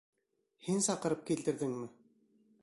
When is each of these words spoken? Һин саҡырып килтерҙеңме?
Һин 0.69 0.81
саҡырып 0.85 1.21
килтерҙеңме? 1.29 1.91